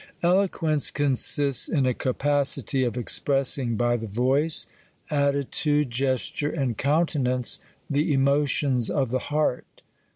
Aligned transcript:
Eloquence 0.23 0.89
consists 0.89 1.69
in 1.69 1.85
a 1.85 1.93
capacity 1.93 2.83
of 2.83 2.97
expressing, 2.97 3.75
by 3.75 3.95
the 3.95 4.07
Toice, 4.07 4.65
attitude, 5.11 5.91
gesture, 5.91 6.49
and 6.49 6.75
countenance, 6.75 7.59
the 7.87 8.11
emotions 8.11 8.89
of 8.89 9.11
the 9.11 9.19
heart. 9.29 9.83